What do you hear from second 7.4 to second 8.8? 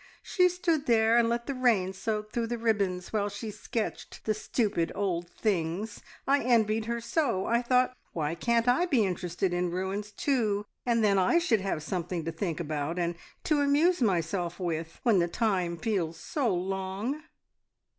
I thought, `Why can't